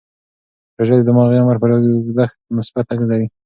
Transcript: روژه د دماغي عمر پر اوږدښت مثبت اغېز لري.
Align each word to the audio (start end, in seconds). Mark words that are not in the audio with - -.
روژه 0.77 0.95
د 0.97 1.01
دماغي 1.09 1.37
عمر 1.41 1.57
پر 1.61 1.69
اوږدښت 1.73 2.37
مثبت 2.57 2.85
اغېز 2.93 3.07
لري. 3.11 3.27